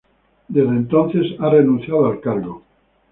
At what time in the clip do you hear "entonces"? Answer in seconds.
0.77-1.27